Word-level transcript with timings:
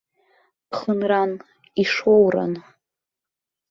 Ԥхынран, 0.69 1.31
ишоуран. 1.81 2.53